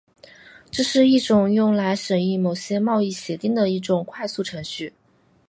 [0.71, 4.91] 这是一种用来审议某些贸易协定的一种快速程序。